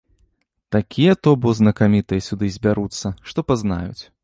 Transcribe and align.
Такія 0.75 1.13
то 1.25 1.33
бо 1.43 1.51
знакамітыя 1.59 2.25
сюды 2.29 2.51
збяруцца, 2.57 3.15
што 3.33 3.39
пазнаюць. 3.51 4.03